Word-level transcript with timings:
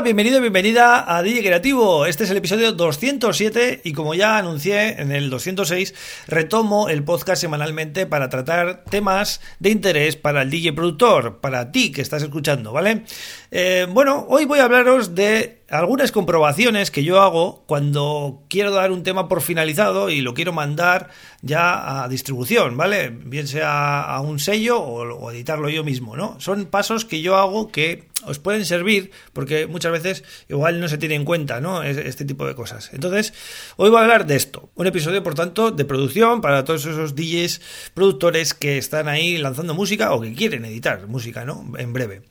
Hola, 0.00 0.06
bienvenido, 0.06 0.40
bienvenida 0.40 1.14
a 1.14 1.22
DJ 1.22 1.42
Creativo. 1.42 2.06
Este 2.06 2.24
es 2.24 2.30
el 2.30 2.38
episodio 2.38 2.72
207 2.72 3.82
y 3.84 3.92
como 3.92 4.14
ya 4.14 4.38
anuncié 4.38 4.98
en 4.98 5.12
el 5.12 5.28
206, 5.28 5.94
retomo 6.26 6.88
el 6.88 7.04
podcast 7.04 7.42
semanalmente 7.42 8.06
para 8.06 8.30
tratar 8.30 8.82
temas 8.88 9.42
de 9.58 9.68
interés 9.68 10.16
para 10.16 10.40
el 10.40 10.48
DJ 10.48 10.72
productor, 10.72 11.40
para 11.40 11.70
ti 11.70 11.92
que 11.92 12.00
estás 12.00 12.22
escuchando, 12.22 12.72
¿vale? 12.72 13.04
Eh, 13.50 13.86
bueno, 13.90 14.24
hoy 14.30 14.46
voy 14.46 14.60
a 14.60 14.64
hablaros 14.64 15.14
de 15.14 15.60
algunas 15.70 16.12
comprobaciones 16.12 16.90
que 16.90 17.04
yo 17.04 17.20
hago 17.20 17.62
cuando 17.66 18.42
quiero 18.48 18.72
dar 18.72 18.92
un 18.92 19.02
tema 19.02 19.28
por 19.28 19.40
finalizado 19.40 20.10
y 20.10 20.20
lo 20.20 20.34
quiero 20.34 20.52
mandar 20.52 21.10
ya 21.42 22.02
a 22.02 22.08
distribución, 22.08 22.76
¿vale? 22.76 23.10
Bien 23.10 23.46
sea 23.46 24.02
a 24.02 24.20
un 24.20 24.38
sello 24.38 24.80
o, 24.80 25.30
editarlo 25.30 25.68
yo 25.68 25.84
mismo, 25.84 26.16
¿no? 26.16 26.40
Son 26.40 26.66
pasos 26.66 27.04
que 27.04 27.22
yo 27.22 27.36
hago 27.36 27.68
que 27.68 28.08
os 28.24 28.38
pueden 28.38 28.64
servir 28.64 29.10
porque 29.32 29.66
muchas 29.66 29.92
veces 29.92 30.24
igual 30.48 30.80
no 30.80 30.88
se 30.88 30.98
tiene 30.98 31.14
en 31.14 31.24
cuenta, 31.24 31.60
¿no? 31.60 31.82
Este 31.82 32.24
tipo 32.24 32.46
de 32.46 32.54
cosas. 32.54 32.90
Entonces, 32.92 33.32
hoy 33.76 33.90
voy 33.90 34.00
a 34.00 34.02
hablar 34.02 34.26
de 34.26 34.36
esto. 34.36 34.70
Un 34.74 34.86
episodio, 34.86 35.22
por 35.22 35.34
tanto, 35.34 35.70
de 35.70 35.84
producción 35.84 36.40
para 36.40 36.64
todos 36.64 36.86
esos 36.86 37.14
DJs 37.14 37.60
productores 37.94 38.54
que 38.54 38.78
están 38.78 39.08
ahí 39.08 39.38
lanzando 39.38 39.74
música 39.74 40.12
o 40.12 40.20
que 40.20 40.34
quieren 40.34 40.64
editar 40.64 41.06
música, 41.06 41.44
¿no? 41.44 41.72
En 41.78 41.92
breve. 41.92 42.22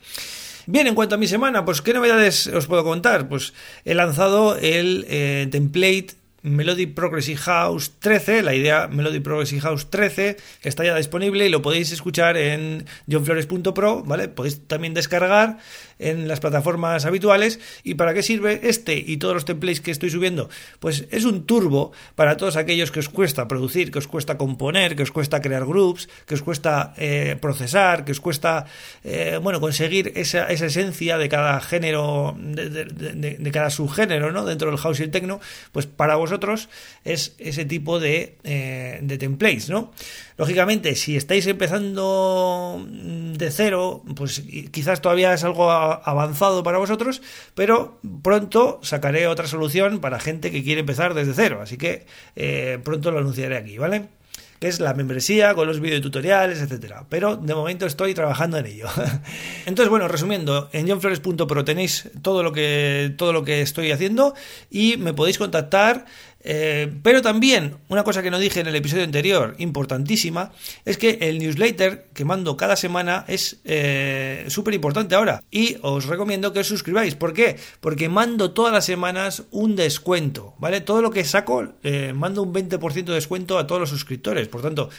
Bien, 0.72 0.86
en 0.86 0.94
cuanto 0.94 1.16
a 1.16 1.18
mi 1.18 1.28
semana, 1.28 1.66
pues 1.66 1.82
¿qué 1.82 1.94
novedades 1.94 2.46
os 2.46 2.68
puedo 2.68 2.84
contar? 2.84 3.28
Pues 3.28 3.54
he 3.86 3.96
lanzado 3.96 4.56
el 4.56 5.04
eh, 5.10 5.48
template 5.50 6.19
Melody 6.42 6.86
Progressive 6.86 7.38
House 7.40 7.92
13, 8.00 8.44
la 8.44 8.56
idea 8.56 8.88
Melody 8.88 9.20
Progressive 9.20 9.62
House 9.62 9.90
13 9.90 10.38
está 10.64 10.84
ya 10.84 10.96
disponible 10.96 11.46
y 11.46 11.50
lo 11.50 11.62
podéis 11.62 11.92
escuchar 11.92 12.38
en 12.38 12.86
johnflores.pro, 13.10 14.04
¿vale? 14.04 14.28
Podéis 14.28 14.68
también 14.68 14.94
descargar 14.94 15.58
en 16.00 16.28
las 16.28 16.40
plataformas 16.40 17.06
habituales. 17.06 17.60
¿Y 17.84 17.96
para 17.96 18.14
qué 18.14 18.24
sirve 18.24 18.62
este 18.64 18.98
y 18.98 19.18
todos 19.18 19.34
los 19.34 19.46
templates 19.46 19.82
que 19.82 19.92
estoy 19.92 20.10
subiendo? 20.10 20.50
Pues 20.80 21.06
es 21.12 21.26
un 21.26 21.46
turbo 21.46 21.92
para 22.16 22.38
todos 22.38 22.56
aquellos 22.56 22.92
que 22.92 23.00
os 23.00 23.10
cuesta 23.10 23.48
producir, 23.48 23.92
que 23.92 24.00
os 24.00 24.08
cuesta 24.08 24.38
componer, 24.38 24.96
que 24.96 25.04
os 25.04 25.12
cuesta 25.12 25.42
crear 25.42 25.66
groups, 25.66 26.10
que 26.26 26.36
os 26.36 26.42
cuesta 26.42 26.94
eh, 26.98 27.38
procesar, 27.40 28.06
que 28.06 28.14
os 28.14 28.22
cuesta, 28.22 28.66
eh, 29.04 29.40
bueno, 29.42 29.60
conseguir 29.60 30.14
esa, 30.16 30.46
esa, 30.48 30.66
esencia 30.66 31.18
de 31.18 31.30
cada 31.30 31.60
género, 31.60 32.36
de, 32.40 32.70
de, 32.70 33.52
cada 33.52 33.70
subgénero, 33.70 34.32
¿no? 34.32 34.46
Dentro 34.46 34.70
del 34.70 34.80
house 34.80 35.00
y 35.00 35.04
el 35.04 35.12
techno, 35.12 35.40
pues 35.72 35.86
para 35.86 36.16
vos 36.16 36.29
vosotros 36.30 36.70
es 37.04 37.36
ese 37.40 37.66
tipo 37.66 38.00
de, 38.00 38.38
eh, 38.44 39.00
de 39.02 39.18
templates, 39.18 39.70
¿no? 39.70 39.92
Lógicamente, 40.38 40.96
si 40.96 41.18
estáis 41.18 41.48
empezando 41.48 42.86
de 42.90 43.52
cero, 43.52 44.04
pues 44.16 44.44
quizás 44.72 45.02
todavía 45.02 45.34
es 45.34 45.44
algo 45.44 45.70
avanzado 45.72 46.64
para 46.64 46.78
vosotros, 46.78 47.22
pero 47.56 48.00
pronto 48.22 48.80
sacaré 48.84 49.28
otra 49.28 49.48
solución 49.48 50.00
para 50.00 50.20
gente 50.20 50.52
que 50.52 50.64
quiere 50.64 50.82
empezar 50.82 51.14
desde 51.14 51.34
cero, 51.34 51.60
así 51.62 51.78
que 51.78 52.06
eh, 52.36 52.80
pronto 52.84 53.12
lo 53.12 53.20
anunciaré 53.20 53.58
aquí, 53.58 53.78
¿vale? 53.78 54.19
Que 54.60 54.68
es 54.68 54.80
la 54.80 54.94
membresía 54.94 55.54
con 55.54 55.68
los 55.68 55.80
videotutoriales, 55.80 56.62
etcétera. 56.62 57.06
Pero 57.10 57.38
de 57.38 57.56
momento 57.56 57.86
estoy 57.86 58.14
trabajando 58.14 58.58
en 58.58 58.66
ello. 58.66 58.88
Entonces, 59.66 59.90
bueno, 59.90 60.08
resumiendo, 60.08 60.70
en 60.74 60.88
johnflores.pro 60.88 61.66
tenéis 61.66 62.10
todo 62.22 62.44
lo 62.44 62.52
que 62.52 63.14
todo 63.18 63.34
lo 63.34 63.44
que 63.44 63.62
estoy 63.62 63.92
haciendo 63.92 64.34
y 64.70 64.98
me 64.98 65.14
podéis 65.14 65.38
contactar 65.38 66.06
eh, 66.42 66.92
pero 67.04 67.22
también, 67.22 67.78
una 67.90 68.04
cosa 68.04 68.24
que 68.24 68.32
no 68.32 68.40
dije 68.40 68.62
en 68.62 68.68
el 68.68 68.76
episodio 68.76 69.04
anterior, 69.04 69.56
importantísima, 69.58 70.52
es 70.86 70.98
que 70.98 71.18
el 71.22 71.40
newsletter 71.40 72.10
que 72.14 72.26
mando 72.26 72.56
cada 72.56 72.76
semana 72.76 73.26
es 73.28 73.60
eh, 73.66 74.46
súper 74.48 74.74
importante 74.74 75.16
ahora. 75.16 75.44
Y 75.52 75.78
os 75.82 76.06
recomiendo 76.06 76.54
que 76.54 76.60
os 76.60 76.68
suscribáis. 76.68 77.16
¿Por 77.16 77.34
qué? 77.34 77.58
Porque 77.82 78.10
mando 78.10 78.52
todas 78.52 78.74
las 78.74 78.86
semanas 78.86 79.44
un 79.52 79.76
descuento, 79.76 80.56
¿vale? 80.60 80.82
Todo 80.82 81.02
lo 81.02 81.12
que 81.12 81.26
saco, 81.26 81.74
eh, 81.84 82.14
mando 82.14 82.44
un 82.44 82.54
20% 82.54 83.06
de 83.06 83.14
descuento 83.14 83.58
a 83.58 83.68
todos 83.68 83.82
los 83.82 83.90
suscriptores. 83.90 84.48
Por 84.48 84.62
tanto, 84.62 84.90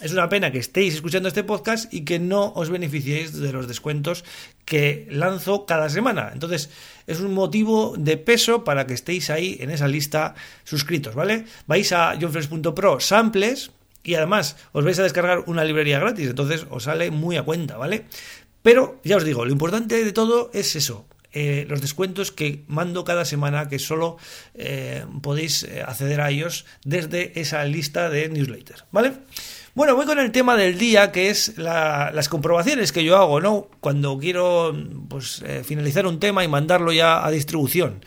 es 0.00 0.12
una 0.12 0.28
pena 0.28 0.52
que 0.52 0.58
estéis 0.58 0.94
escuchando 0.94 1.28
este 1.28 1.44
podcast 1.44 1.92
y 1.92 2.04
que 2.04 2.18
no 2.18 2.52
os 2.54 2.70
beneficiéis 2.70 3.38
de 3.38 3.52
los 3.52 3.66
descuentos 3.66 4.24
que 4.64 5.06
lanzo 5.10 5.66
cada 5.66 5.88
semana. 5.88 6.30
Entonces, 6.32 6.70
es 7.06 7.20
un 7.20 7.34
motivo 7.34 7.94
de 7.98 8.16
peso 8.16 8.64
para 8.64 8.86
que 8.86 8.94
estéis 8.94 9.30
ahí 9.30 9.56
en 9.60 9.70
esa 9.70 9.88
lista 9.88 10.34
suscritos, 10.64 11.14
¿vale? 11.14 11.46
Vais 11.66 11.90
a 11.92 12.16
johnfresh.pro 12.20 13.00
samples 13.00 13.72
y 14.04 14.14
además 14.14 14.56
os 14.72 14.84
vais 14.84 14.98
a 14.98 15.02
descargar 15.02 15.44
una 15.46 15.64
librería 15.64 15.98
gratis, 15.98 16.28
entonces 16.28 16.66
os 16.70 16.84
sale 16.84 17.10
muy 17.10 17.36
a 17.36 17.42
cuenta, 17.42 17.76
¿vale? 17.76 18.04
Pero 18.62 19.00
ya 19.04 19.16
os 19.16 19.24
digo, 19.24 19.44
lo 19.44 19.52
importante 19.52 20.04
de 20.04 20.12
todo 20.12 20.50
es 20.52 20.76
eso, 20.76 21.06
eh, 21.40 21.66
los 21.68 21.80
descuentos 21.80 22.32
que 22.32 22.64
mando 22.66 23.04
cada 23.04 23.24
semana, 23.24 23.68
que 23.68 23.78
solo 23.78 24.16
eh, 24.54 25.04
podéis 25.22 25.62
eh, 25.62 25.84
acceder 25.86 26.20
a 26.20 26.30
ellos 26.30 26.66
desde 26.84 27.40
esa 27.40 27.62
lista 27.64 28.10
de 28.10 28.28
newsletter, 28.28 28.86
¿vale? 28.90 29.12
Bueno, 29.76 29.94
voy 29.94 30.04
con 30.04 30.18
el 30.18 30.32
tema 30.32 30.56
del 30.56 30.78
día, 30.78 31.12
que 31.12 31.30
es 31.30 31.56
las 31.56 32.28
comprobaciones 32.28 32.90
que 32.90 33.04
yo 33.04 33.16
hago, 33.16 33.40
¿no? 33.40 33.68
Cuando 33.78 34.18
quiero 34.18 34.74
pues, 35.08 35.44
finalizar 35.62 36.08
un 36.08 36.18
tema 36.18 36.42
y 36.42 36.48
mandarlo 36.48 36.90
ya 36.90 37.24
a 37.24 37.30
distribución. 37.30 38.04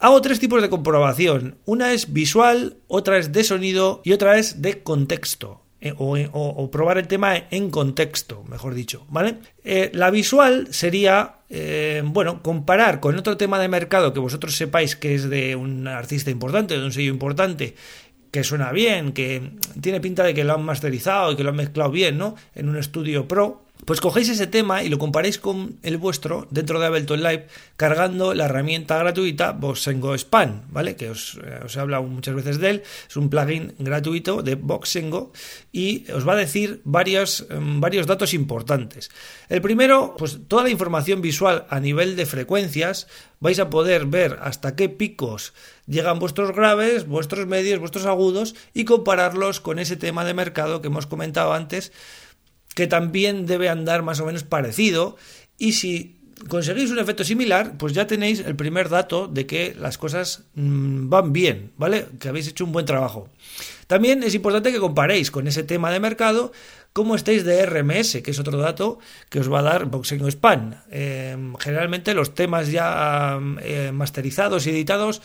Hago 0.00 0.20
tres 0.20 0.40
tipos 0.40 0.60
de 0.60 0.68
comprobación. 0.68 1.58
Una 1.64 1.92
es 1.92 2.12
visual, 2.12 2.78
otra 2.88 3.18
es 3.18 3.30
de 3.30 3.44
sonido 3.44 4.00
y 4.02 4.10
otra 4.14 4.36
es 4.36 4.60
de 4.62 4.82
contexto. 4.82 5.62
O, 5.98 6.70
probar 6.72 6.98
el 6.98 7.06
tema 7.06 7.36
en 7.36 7.70
contexto, 7.70 8.42
mejor 8.48 8.74
dicho, 8.74 9.06
¿vale? 9.10 9.36
La 9.92 10.10
visual 10.10 10.66
sería, 10.72 11.37
bueno, 12.04 12.42
comparar 12.42 13.00
con 13.00 13.16
otro 13.16 13.36
tema 13.36 13.58
de 13.58 13.68
mercado 13.68 14.12
que 14.12 14.20
vosotros 14.20 14.56
sepáis 14.56 14.96
que 14.96 15.14
es 15.14 15.30
de 15.30 15.56
un 15.56 15.88
artista 15.88 16.30
importante, 16.30 16.78
de 16.78 16.84
un 16.84 16.92
sello 16.92 17.12
importante, 17.12 17.74
que 18.30 18.44
suena 18.44 18.72
bien, 18.72 19.12
que 19.12 19.52
tiene 19.80 20.00
pinta 20.00 20.22
de 20.22 20.34
que 20.34 20.44
lo 20.44 20.54
han 20.54 20.62
masterizado 20.62 21.32
y 21.32 21.36
que 21.36 21.44
lo 21.44 21.50
han 21.50 21.56
mezclado 21.56 21.90
bien, 21.90 22.18
¿no? 22.18 22.34
En 22.54 22.68
un 22.68 22.76
estudio 22.76 23.26
pro, 23.26 23.62
pues 23.84 24.00
cogéis 24.00 24.28
ese 24.28 24.46
tema 24.46 24.82
y 24.82 24.88
lo 24.88 24.98
comparéis 24.98 25.38
con 25.38 25.78
el 25.82 25.96
vuestro 25.96 26.46
dentro 26.50 26.78
de 26.78 26.86
Ableton 26.86 27.22
Live 27.22 27.46
cargando 27.76 28.34
la 28.34 28.46
herramienta 28.46 28.98
gratuita 28.98 29.52
Boxengo 29.52 30.16
Span, 30.16 30.64
¿vale? 30.68 30.96
Que 30.96 31.10
os, 31.10 31.38
eh, 31.44 31.60
os, 31.64 31.76
he 31.76 31.80
hablado 31.80 32.02
muchas 32.02 32.34
veces 32.34 32.58
de 32.58 32.70
él. 32.70 32.82
Es 33.08 33.16
un 33.16 33.30
plugin 33.30 33.74
gratuito 33.78 34.42
de 34.42 34.56
Boxengo 34.56 35.32
y 35.72 36.10
os 36.12 36.26
va 36.28 36.32
a 36.34 36.36
decir 36.36 36.80
varios, 36.84 37.46
em, 37.50 37.80
varios 37.80 38.06
datos 38.06 38.34
importantes. 38.34 39.10
El 39.48 39.62
primero, 39.62 40.14
pues 40.18 40.38
toda 40.48 40.64
la 40.64 40.70
información 40.70 41.22
visual 41.22 41.66
a 41.70 41.80
nivel 41.80 42.16
de 42.16 42.26
frecuencias. 42.26 43.06
Vais 43.40 43.60
a 43.60 43.70
poder 43.70 44.06
ver 44.06 44.38
hasta 44.42 44.74
qué 44.74 44.88
picos 44.88 45.54
llegan 45.86 46.18
vuestros 46.18 46.54
graves, 46.54 47.06
vuestros 47.06 47.46
medios, 47.46 47.78
vuestros 47.80 48.04
agudos 48.04 48.54
y 48.74 48.84
compararlos 48.84 49.60
con 49.60 49.78
ese 49.78 49.96
tema 49.96 50.24
de 50.24 50.34
mercado 50.34 50.82
que 50.82 50.88
hemos 50.88 51.06
comentado 51.06 51.52
antes 51.52 51.92
que 52.78 52.86
también 52.86 53.44
debe 53.44 53.68
andar 53.68 54.04
más 54.04 54.20
o 54.20 54.24
menos 54.24 54.44
parecido 54.44 55.16
y 55.58 55.72
si 55.72 56.20
conseguís 56.46 56.92
un 56.92 57.00
efecto 57.00 57.24
similar, 57.24 57.76
pues 57.76 57.92
ya 57.92 58.06
tenéis 58.06 58.38
el 58.38 58.54
primer 58.54 58.88
dato 58.88 59.26
de 59.26 59.46
que 59.46 59.74
las 59.76 59.98
cosas 59.98 60.44
mm, 60.54 61.08
van 61.08 61.32
bien, 61.32 61.72
¿vale? 61.76 62.06
Que 62.20 62.28
habéis 62.28 62.46
hecho 62.46 62.64
un 62.64 62.70
buen 62.70 62.86
trabajo. 62.86 63.30
También 63.88 64.22
es 64.22 64.32
importante 64.36 64.70
que 64.70 64.78
comparéis 64.78 65.32
con 65.32 65.48
ese 65.48 65.64
tema 65.64 65.90
de 65.90 65.98
mercado 65.98 66.52
cómo 66.92 67.16
estáis 67.16 67.42
de 67.42 67.66
RMS, 67.66 68.22
que 68.22 68.30
es 68.30 68.38
otro 68.38 68.58
dato 68.58 69.00
que 69.28 69.40
os 69.40 69.52
va 69.52 69.58
a 69.58 69.62
dar 69.62 69.86
Boxing 69.86 70.30
Span. 70.30 70.84
Eh, 70.92 71.36
generalmente 71.58 72.14
los 72.14 72.32
temas 72.32 72.70
ya 72.70 73.40
eh, 73.60 73.90
masterizados 73.92 74.68
y 74.68 74.70
editados 74.70 75.20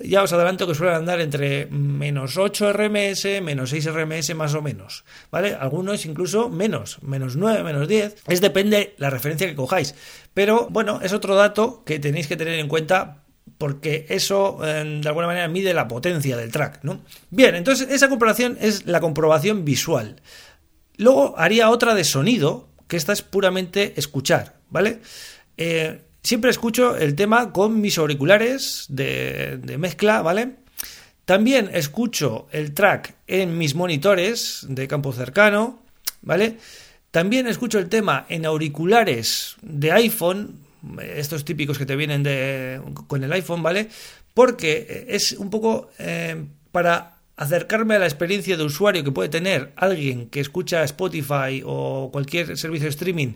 ya 0.00 0.22
os 0.22 0.32
adelanto 0.32 0.66
que 0.66 0.74
suelen 0.74 0.96
andar 0.96 1.20
entre 1.20 1.66
menos 1.66 2.36
8 2.36 2.72
RMS, 2.72 3.42
menos 3.42 3.70
6 3.70 3.92
RMS 3.92 4.34
más 4.34 4.54
o 4.54 4.62
menos, 4.62 5.04
¿vale? 5.30 5.54
Algunos 5.54 6.06
incluso 6.06 6.48
menos, 6.48 7.02
menos 7.02 7.36
9, 7.36 7.62
menos 7.62 7.88
10, 7.88 8.24
es 8.28 8.40
depende 8.40 8.94
la 8.98 9.10
referencia 9.10 9.48
que 9.48 9.56
cojáis. 9.56 9.94
Pero 10.34 10.68
bueno, 10.70 11.00
es 11.02 11.12
otro 11.12 11.34
dato 11.34 11.82
que 11.84 11.98
tenéis 11.98 12.28
que 12.28 12.36
tener 12.36 12.58
en 12.58 12.68
cuenta 12.68 13.24
porque 13.56 14.06
eso 14.08 14.60
eh, 14.62 15.00
de 15.02 15.08
alguna 15.08 15.26
manera 15.26 15.48
mide 15.48 15.74
la 15.74 15.88
potencia 15.88 16.36
del 16.36 16.52
track, 16.52 16.80
¿no? 16.82 17.00
Bien, 17.30 17.54
entonces 17.54 17.88
esa 17.90 18.08
comprobación 18.08 18.56
es 18.60 18.86
la 18.86 19.00
comprobación 19.00 19.64
visual. 19.64 20.20
Luego 20.96 21.34
haría 21.38 21.70
otra 21.70 21.94
de 21.94 22.04
sonido, 22.04 22.68
que 22.88 22.96
esta 22.96 23.12
es 23.12 23.22
puramente 23.22 23.94
escuchar, 23.96 24.56
¿vale? 24.70 25.00
Eh, 25.56 26.02
Siempre 26.22 26.50
escucho 26.50 26.96
el 26.96 27.14
tema 27.14 27.52
con 27.52 27.80
mis 27.80 27.96
auriculares 27.98 28.86
de, 28.88 29.76
mezcla, 29.78 30.20
¿vale? 30.22 30.56
También 31.24 31.70
escucho 31.72 32.48
el 32.52 32.74
track 32.74 33.14
en 33.26 33.56
mis 33.56 33.74
monitores 33.74 34.66
de 34.68 34.88
campo 34.88 35.12
cercano, 35.12 35.80
¿vale? 36.22 36.58
También 37.10 37.46
escucho 37.46 37.78
el 37.78 37.88
tema 37.88 38.26
en 38.28 38.46
auriculares 38.46 39.56
de 39.62 39.92
iPhone, 39.92 40.60
estos 41.14 41.44
típicos 41.44 41.78
que 41.78 41.86
te 41.86 41.96
vienen 41.96 42.24
con 43.06 43.24
el 43.24 43.32
iPhone, 43.32 43.62
¿vale? 43.62 43.88
Porque 44.34 45.06
es 45.08 45.32
un 45.32 45.50
poco 45.50 45.90
eh, 45.98 46.44
para 46.72 47.18
acercarme 47.36 47.94
a 47.94 48.00
la 48.00 48.06
experiencia 48.06 48.56
de 48.56 48.64
usuario 48.64 49.04
que 49.04 49.12
puede 49.12 49.28
tener 49.28 49.72
alguien 49.76 50.28
que 50.28 50.40
escucha 50.40 50.82
Spotify 50.84 51.62
o 51.64 52.10
cualquier 52.12 52.56
servicio 52.58 52.84
de 52.84 52.90
streaming 52.90 53.34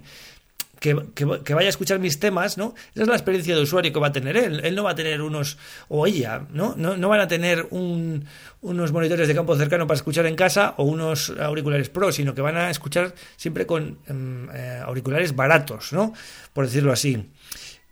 que, 0.83 1.55
vaya 1.55 1.69
a 1.69 1.71
escuchar 1.71 2.01
mis 2.01 2.19
temas, 2.19 2.59
¿no? 2.59 2.75
Esa 2.93 3.03
es 3.03 3.09
la 3.09 3.15
experiencia 3.15 3.55
de 3.55 3.63
usuario 3.63 3.93
que 3.93 4.01
va 4.01 4.09
a 4.09 4.13
tener 4.13 4.37
él. 4.37 4.61
Él 4.65 4.75
no 4.75 4.83
va 4.83 4.91
a 4.91 4.95
tener 4.97 5.23
unos, 5.23 5.57
o 5.89 6.07
ella, 6.07 6.43
¿no? 6.51 6.75
No, 6.77 7.09
van 7.09 7.21
a 7.21 7.29
tener 7.29 7.69
unos 7.71 8.93
monitores 8.93 9.29
de 9.29 9.35
campo 9.35 9.57
cercano 9.57 9.87
para 9.87 9.97
escuchar 9.97 10.27
en 10.27 10.35
casa 10.35 10.75
o 10.79 10.85
unos 10.85 11.31
auriculares 11.39 11.89
pro, 11.89 12.11
sino 12.11 12.35
que 12.35 12.41
van 12.41 12.57
a 12.57 12.69
escuchar 12.69 13.15
siempre 13.37 13.65
con 13.65 13.99
em, 14.09 14.49
eh, 14.51 14.83
auriculares 14.85 15.37
baratos, 15.37 15.93
¿no? 15.93 16.13
Por 16.53 16.67
decirlo 16.67 16.93
así. 16.93 17.31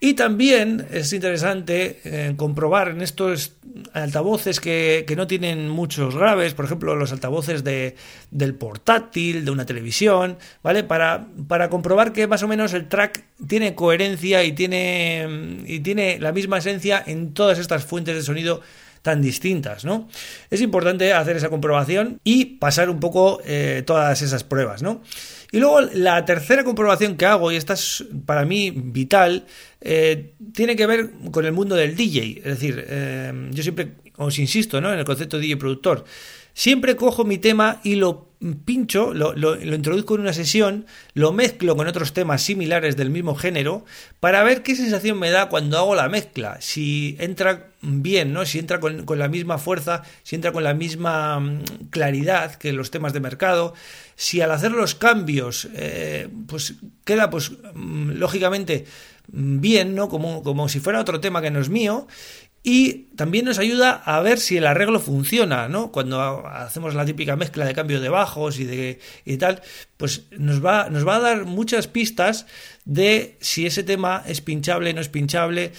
Y 0.03 0.15
también 0.15 0.87
es 0.91 1.13
interesante 1.13 2.01
eh, 2.05 2.33
comprobar 2.35 2.89
en 2.89 3.03
estos 3.03 3.53
altavoces 3.93 4.59
que, 4.59 5.05
no 5.15 5.27
tienen 5.27 5.69
muchos 5.69 6.17
graves, 6.17 6.55
por 6.55 6.65
ejemplo, 6.65 6.97
los 6.97 7.13
altavoces 7.13 7.65
de, 7.65 7.97
del 8.31 8.55
portátil, 8.55 9.45
de 9.45 9.51
una 9.51 9.67
televisión, 9.67 10.39
¿vale? 10.63 10.85
Para, 10.85 11.27
para 11.47 11.69
comprobar 11.69 12.15
que 12.15 12.27
más 12.27 12.43
o 12.43 12.49
menos 12.49 12.73
el 12.73 12.89
track 12.89 13.25
tiene 13.47 13.75
coherencia 13.75 14.43
y 14.43 14.53
tiene, 14.53 15.63
y 15.67 15.81
tiene 15.81 16.19
la 16.19 16.33
misma 16.33 16.59
esencia 16.59 17.05
en 17.07 17.35
todas 17.35 17.59
estas 17.59 17.85
fuentes 17.85 18.15
de 18.15 18.23
sonido 18.23 18.63
tan 19.03 19.23
distintas, 19.23 19.85
¿no? 19.85 20.09
Es 20.51 20.61
importante 20.61 21.13
hacer 21.13 21.37
esa 21.37 21.49
comprobación 21.49 22.21
y 22.25 22.45
pasar 22.57 22.91
un 22.91 23.01
poco 23.01 23.41
eh, 23.45 23.83
todas 23.87 24.21
esas 24.23 24.45
pruebas, 24.45 24.83
¿no? 24.83 25.03
Y 25.53 25.59
luego 25.59 25.81
la 25.81 26.25
tercera 26.25 26.65
comprobación 26.65 27.17
que 27.17 27.27
hago, 27.27 27.51
y 27.51 27.57
esta 27.57 27.75
es 27.75 28.05
para 28.25 28.45
mí 28.45 28.71
vital, 28.71 29.47
eh, 29.81 30.35
tiene 30.55 30.77
que 30.77 30.87
ver 30.87 31.11
con 31.33 31.45
el 31.45 31.53
mundo 31.53 31.75
del 31.75 31.97
DJ. 31.97 32.39
Es 32.39 32.45
decir, 32.45 32.85
eh, 32.89 33.49
yo 33.51 33.63
siempre 33.63 33.93
os 34.17 34.39
insisto 34.39 34.81
¿no? 34.81 34.93
en 34.93 34.99
el 34.99 35.05
concepto 35.05 35.37
de 35.37 35.43
DJ 35.43 35.57
productor. 35.57 36.05
Siempre 36.53 36.97
cojo 36.97 37.25
mi 37.25 37.39
tema 37.39 37.81
y 37.83 37.97
lo 37.97 38.30
pincho, 38.65 39.13
lo, 39.13 39.35
lo, 39.35 39.57
introduzco 39.57 40.15
en 40.15 40.23
una 40.23 40.33
sesión, 40.33 40.87
lo 41.13 41.33
mezclo 41.33 41.77
con 41.77 41.87
otros 41.87 42.15
temas 42.15 42.43
similares 42.43 42.97
del 42.97 43.11
mismo 43.11 43.35
género 43.35 43.85
para 44.19 44.43
ver 44.43 44.63
qué 44.63 44.75
sensación 44.75 45.19
me 45.19 45.31
da 45.31 45.51
cuando 45.51 45.77
hago 45.77 45.95
la 45.95 46.09
mezcla. 46.09 46.57
Si 46.61 47.17
entra 47.21 47.69
bien, 47.83 48.33
¿no? 48.33 48.47
Si 48.47 48.59
entra 48.59 48.81
con, 48.81 49.05
la 49.07 49.29
misma 49.29 49.59
fuerza, 49.59 50.03
si 50.23 50.37
entra 50.37 50.53
con 50.53 50.65
la 50.65 50.73
misma 50.73 51.39
mm, 51.39 51.65
claridad 51.91 52.55
que 52.55 52.73
los 52.73 52.91
temas 52.91 53.13
de 53.13 53.21
mercado, 53.21 53.75
si 54.17 54.41
al 54.41 54.53
hacer 54.53 54.73
los 54.73 54.95
cambios, 54.95 55.69
eh, 55.75 56.29
pues 56.47 56.77
queda, 57.05 57.29
pues, 57.29 57.53
mm, 57.75 58.13
lógicamente 58.13 58.87
bien, 59.33 59.95
¿no? 59.95 60.09
Como, 60.09 60.43
como 60.43 60.69
si 60.69 60.81
fuera 60.81 61.01
otro 61.01 61.21
tema 61.21 61.43
que 61.43 61.51
no 61.51 61.61
es 61.61 61.69
mío 61.69 62.09
y 62.63 63.05
también 63.17 63.47
nos 63.47 63.59
ayuda 63.59 63.93
a 63.93 64.21
ver 64.21 64.39
si 64.39 64.59
el 64.59 64.67
arreglo 64.67 65.01
funciona, 65.01 65.69
¿no? 65.69 65.91
Cuando 65.91 66.47
hacemos 66.47 66.95
la 66.95 67.07
típica 67.07 67.35
mezcla 67.35 67.65
de 67.65 67.75
cambio 67.75 68.01
de 68.01 68.11
bajos 68.11 68.59
y 68.59 68.65
de 68.65 68.99
y 69.25 69.39
tal, 69.39 69.63
pues 69.97 70.27
nos 70.31 70.65
va, 70.65 70.91
nos 70.91 71.07
va 71.07 71.17
a 71.17 71.21
dar 71.21 71.45
muchas 71.47 71.87
pistas 71.87 72.47
de 72.85 73.39
si 73.41 73.65
ese 73.65 73.83
tema 73.83 74.23
es 74.27 74.43
pinchable, 74.43 74.93
no 74.93 75.01
es 75.01 75.09
pinchable. 75.09 75.73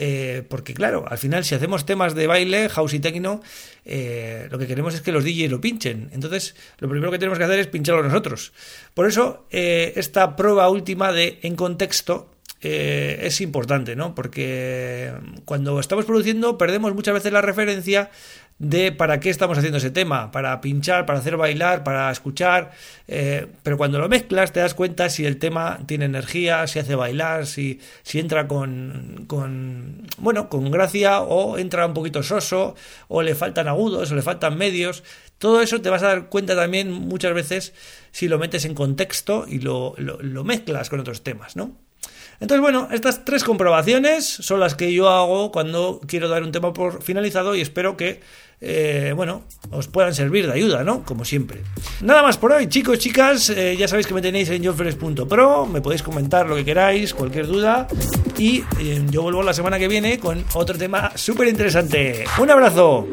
Eh, 0.00 0.44
porque 0.48 0.74
claro, 0.74 1.04
al 1.08 1.18
final 1.18 1.44
si 1.44 1.56
hacemos 1.56 1.84
temas 1.84 2.14
de 2.14 2.28
baile, 2.28 2.68
house 2.68 2.94
y 2.94 3.00
techno, 3.00 3.42
eh, 3.84 4.46
lo 4.48 4.56
que 4.56 4.68
queremos 4.68 4.94
es 4.94 5.00
que 5.00 5.10
los 5.10 5.24
DJs 5.24 5.50
lo 5.50 5.60
pinchen. 5.60 6.08
Entonces, 6.12 6.54
lo 6.78 6.88
primero 6.88 7.10
que 7.10 7.18
tenemos 7.18 7.36
que 7.36 7.44
hacer 7.44 7.58
es 7.58 7.66
pincharlo 7.66 8.04
nosotros. 8.04 8.52
Por 8.94 9.08
eso, 9.08 9.48
eh, 9.50 9.94
esta 9.96 10.36
prueba 10.36 10.68
última 10.68 11.10
de 11.10 11.40
en 11.42 11.56
contexto 11.56 12.30
eh, 12.60 13.20
es 13.22 13.40
importante, 13.40 13.94
¿no? 13.94 14.14
Porque 14.14 15.12
cuando 15.44 15.78
estamos 15.78 16.04
produciendo 16.04 16.58
perdemos 16.58 16.94
muchas 16.94 17.14
veces 17.14 17.32
la 17.32 17.40
referencia 17.40 18.10
de 18.58 18.90
para 18.90 19.20
qué 19.20 19.30
estamos 19.30 19.56
haciendo 19.56 19.78
ese 19.78 19.90
tema, 19.90 20.32
para 20.32 20.60
pinchar, 20.60 21.06
para 21.06 21.20
hacer 21.20 21.36
bailar, 21.36 21.84
para 21.84 22.10
escuchar, 22.10 22.72
eh, 23.06 23.46
pero 23.62 23.78
cuando 23.78 24.00
lo 24.00 24.08
mezclas 24.08 24.52
te 24.52 24.60
das 24.60 24.74
cuenta 24.74 25.08
si 25.10 25.24
el 25.24 25.38
tema 25.38 25.78
tiene 25.86 26.06
energía, 26.06 26.66
si 26.66 26.80
hace 26.80 26.96
bailar, 26.96 27.46
si, 27.46 27.80
si 28.02 28.18
entra 28.18 28.48
con, 28.48 29.24
con, 29.28 30.08
bueno, 30.18 30.48
con 30.48 30.70
gracia 30.72 31.20
o 31.20 31.58
entra 31.58 31.86
un 31.86 31.94
poquito 31.94 32.24
soso, 32.24 32.74
o 33.06 33.22
le 33.22 33.36
faltan 33.36 33.68
agudos, 33.68 34.10
o 34.10 34.16
le 34.16 34.22
faltan 34.22 34.58
medios, 34.58 35.04
todo 35.38 35.62
eso 35.62 35.80
te 35.80 35.90
vas 35.90 36.02
a 36.02 36.08
dar 36.08 36.28
cuenta 36.28 36.56
también 36.56 36.90
muchas 36.90 37.32
veces 37.34 37.72
si 38.10 38.26
lo 38.26 38.40
metes 38.40 38.64
en 38.64 38.74
contexto 38.74 39.46
y 39.46 39.60
lo, 39.60 39.94
lo 39.98 40.42
mezclas 40.42 40.90
con 40.90 40.98
otros 40.98 41.22
temas, 41.22 41.54
¿no? 41.54 41.87
Entonces, 42.40 42.60
bueno, 42.60 42.88
estas 42.92 43.24
tres 43.24 43.42
comprobaciones 43.42 44.24
son 44.24 44.60
las 44.60 44.74
que 44.74 44.92
yo 44.92 45.08
hago 45.08 45.50
cuando 45.50 46.00
quiero 46.06 46.28
dar 46.28 46.42
un 46.42 46.52
tema 46.52 46.72
por 46.72 47.02
finalizado 47.02 47.56
y 47.56 47.60
espero 47.60 47.96
que, 47.96 48.20
eh, 48.60 49.12
bueno, 49.16 49.42
os 49.72 49.88
puedan 49.88 50.14
servir 50.14 50.46
de 50.46 50.52
ayuda, 50.52 50.84
¿no? 50.84 51.04
Como 51.04 51.24
siempre. 51.24 51.62
Nada 52.00 52.22
más 52.22 52.36
por 52.38 52.52
hoy, 52.52 52.68
chicos, 52.68 52.98
chicas. 53.00 53.50
Eh, 53.50 53.76
ya 53.76 53.88
sabéis 53.88 54.06
que 54.06 54.14
me 54.14 54.22
tenéis 54.22 54.50
en 54.50 54.64
jofres.pro. 54.64 55.66
Me 55.66 55.80
podéis 55.80 56.02
comentar 56.02 56.48
lo 56.48 56.54
que 56.54 56.64
queráis, 56.64 57.12
cualquier 57.12 57.48
duda. 57.48 57.88
Y 58.36 58.62
eh, 58.78 59.02
yo 59.10 59.22
vuelvo 59.22 59.42
la 59.42 59.52
semana 59.52 59.78
que 59.78 59.88
viene 59.88 60.18
con 60.20 60.44
otro 60.54 60.78
tema 60.78 61.10
súper 61.16 61.48
interesante. 61.48 62.24
Un 62.38 62.50
abrazo. 62.50 63.08